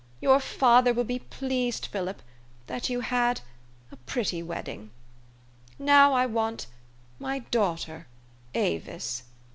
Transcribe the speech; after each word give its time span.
Your 0.19 0.39
father 0.39 0.95
will 0.95 1.03
be 1.03 1.19
pleased, 1.19 1.85
Philip 1.85 2.23
that 2.65 2.89
you 2.89 3.01
had 3.01 3.41
a 3.91 3.97
pretty 3.97 4.41
wedding. 4.41 4.89
Now 5.77 6.13
I 6.13 6.25
want 6.25 6.65
my 7.19 7.37
daughter, 7.37 8.07
Avis. 8.55 9.21